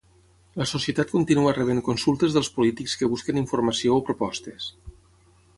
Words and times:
La 0.61 0.65
Societat 0.71 1.13
continua 1.17 1.53
rebent 1.57 1.83
consultes 1.89 2.39
dels 2.39 2.51
polítics 2.57 2.97
que 3.03 3.13
busquen 3.15 3.41
informació 3.45 3.99
o 3.99 4.03
propostes. 4.09 4.73